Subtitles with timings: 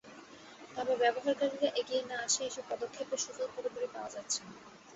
[0.75, 4.51] তবে ব্যবহারকারীরা এগিয়ে না আসায় এসব পদক্ষেপের সুফল পুরোপুরি পাওয়া যাচ্ছে না।